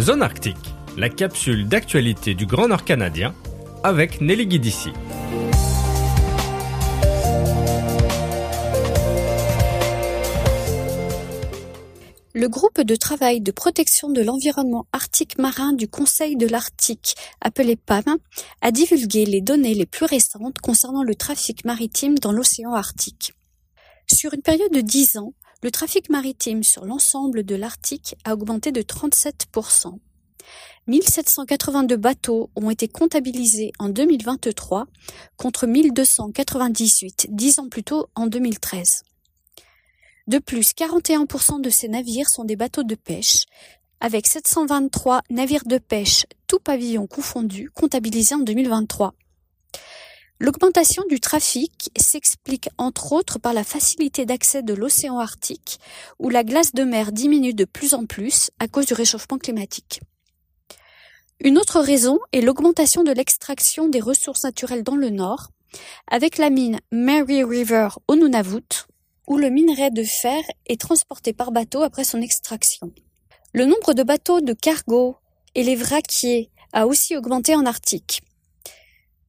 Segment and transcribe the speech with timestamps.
[0.00, 0.56] Zone Arctique,
[0.96, 3.34] la capsule d'actualité du Grand Nord canadien
[3.84, 4.88] avec Nelly Guidici.
[12.32, 17.76] Le groupe de travail de protection de l'environnement arctique marin du Conseil de l'Arctique, appelé
[17.76, 18.16] PAM,
[18.62, 23.34] a divulgué les données les plus récentes concernant le trafic maritime dans l'océan Arctique.
[24.10, 28.72] Sur une période de 10 ans, le trafic maritime sur l'ensemble de l'Arctique a augmenté
[28.72, 29.98] de 37%.
[30.88, 34.86] 1782 bateaux ont été comptabilisés en 2023
[35.36, 39.04] contre 1298 dix ans plus tôt en 2013.
[40.26, 43.44] De plus, 41% de ces navires sont des bateaux de pêche,
[44.00, 49.14] avec 723 navires de pêche, tout pavillon confondu, comptabilisés en 2023.
[50.42, 55.78] L'augmentation du trafic s'explique entre autres par la facilité d'accès de l'océan Arctique,
[56.18, 60.00] où la glace de mer diminue de plus en plus à cause du réchauffement climatique.
[61.38, 65.50] Une autre raison est l'augmentation de l'extraction des ressources naturelles dans le nord,
[66.10, 68.88] avec la mine Mary River au Nunavut,
[69.28, 72.92] où le minerai de fer est transporté par bateau après son extraction.
[73.52, 75.14] Le nombre de bateaux de cargo
[75.54, 78.22] et les vraquiers a aussi augmenté en Arctique.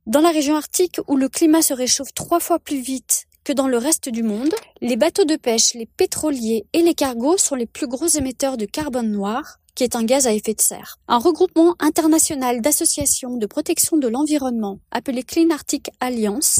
[0.05, 3.69] Dans la région arctique où le climat se réchauffe trois fois plus vite que dans
[3.69, 7.65] le reste du monde, les bateaux de pêche, les pétroliers et les cargos sont les
[7.65, 10.99] plus gros émetteurs de carbone noir, qui est un gaz à effet de serre.
[11.07, 16.59] Un regroupement international d'associations de protection de l'environnement, appelé Clean Arctic Alliance,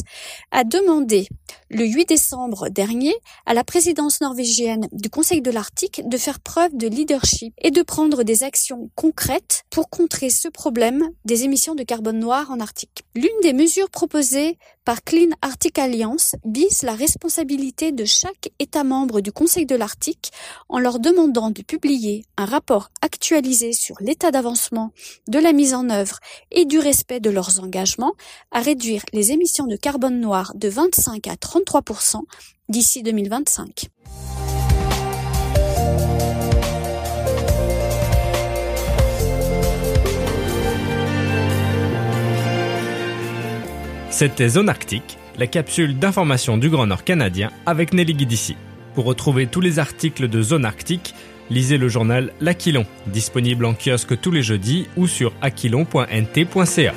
[0.50, 1.28] a demandé
[1.70, 3.14] le 8 décembre dernier
[3.46, 7.82] à la présidence norvégienne du Conseil de l'Arctique de faire preuve de leadership et de
[7.82, 13.04] prendre des actions concrètes pour contrer ce problème des émissions de carbone noir en Arctique.
[13.14, 19.20] L'une des mesures proposées par Clean Arctic Alliance vise la responsabilité de chaque État membre
[19.20, 20.30] du Conseil de l'Arctique
[20.68, 24.90] en leur demandant de publier un rapport actualisé sur l'état d'avancement
[25.28, 26.20] de la mise en œuvre
[26.50, 28.14] et du respect de leurs engagements
[28.50, 32.20] à réduire les émissions de carbone noir de 25 à 33%
[32.70, 33.88] d'ici 2025.
[44.08, 48.56] C'était Zone Arctique, la capsule d'information du Grand Nord canadien avec Nelly Guidici.
[48.94, 51.14] Pour retrouver tous les articles de Zone Arctique,
[51.50, 56.94] lisez le journal L'Aquilon, disponible en kiosque tous les jeudis ou sur aquilon.nt.ca.